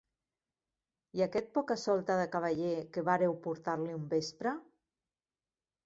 [1.19, 4.59] I aquest poca-solta de cavaller que vàreu portar-li un vespre?